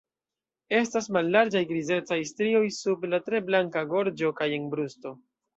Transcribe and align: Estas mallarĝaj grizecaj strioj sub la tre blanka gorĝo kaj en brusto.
Estas 0.77 1.09
mallarĝaj 1.17 1.61
grizecaj 1.73 2.19
strioj 2.31 2.63
sub 2.81 3.07
la 3.13 3.21
tre 3.29 3.45
blanka 3.51 3.87
gorĝo 3.95 4.35
kaj 4.41 4.53
en 4.61 4.69
brusto. 4.77 5.15